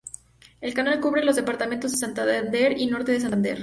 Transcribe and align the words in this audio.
El 0.61 0.73
canal 0.73 0.99
cubre 0.99 1.23
los 1.23 1.35
departamentos 1.35 1.91
de 1.91 1.97
Santander 1.99 2.75
y 2.75 2.87
Norte 2.87 3.11
de 3.11 3.19
Santander. 3.19 3.59